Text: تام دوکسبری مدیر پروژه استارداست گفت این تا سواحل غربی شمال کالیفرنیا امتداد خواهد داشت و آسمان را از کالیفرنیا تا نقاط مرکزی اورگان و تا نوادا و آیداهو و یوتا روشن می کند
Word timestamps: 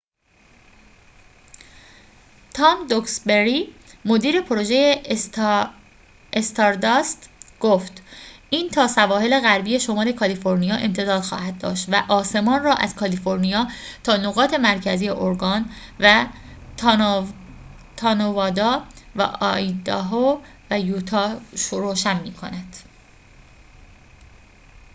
تام 2.53 2.87
دوکسبری 2.87 3.75
مدیر 4.05 4.41
پروژه 4.41 5.01
استارداست 6.33 7.29
گفت 7.59 8.01
این 8.49 8.69
تا 8.69 8.87
سواحل 8.87 9.39
غربی 9.39 9.79
شمال 9.79 10.11
کالیفرنیا 10.11 10.75
امتداد 10.75 11.21
خواهد 11.21 11.57
داشت 11.59 11.85
و 11.91 11.95
آسمان 12.09 12.63
را 12.63 12.73
از 12.73 12.95
کالیفرنیا 12.95 13.67
تا 14.03 14.17
نقاط 14.17 14.53
مرکزی 14.53 15.09
اورگان 15.09 15.69
و 15.99 16.27
تا 17.97 18.13
نوادا 18.13 18.83
و 19.15 19.21
آیداهو 19.21 20.41
و 20.71 20.79
یوتا 20.79 21.41
روشن 21.71 22.19
می 22.23 22.33
کند 22.33 22.77